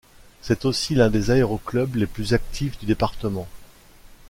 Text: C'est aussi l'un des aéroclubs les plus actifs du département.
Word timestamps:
C'est 0.41 0.65
aussi 0.65 0.95
l'un 0.95 1.11
des 1.11 1.29
aéroclubs 1.29 1.95
les 1.95 2.07
plus 2.07 2.33
actifs 2.33 2.75
du 2.79 2.87
département. 2.87 3.47